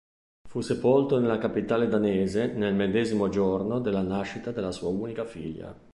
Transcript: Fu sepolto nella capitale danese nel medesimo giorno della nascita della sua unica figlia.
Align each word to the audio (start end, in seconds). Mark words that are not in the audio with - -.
Fu 0.49 0.61
sepolto 0.61 1.19
nella 1.19 1.37
capitale 1.37 1.87
danese 1.87 2.47
nel 2.53 2.73
medesimo 2.73 3.29
giorno 3.29 3.79
della 3.79 4.01
nascita 4.01 4.49
della 4.51 4.71
sua 4.71 4.87
unica 4.89 5.25
figlia. 5.25 5.79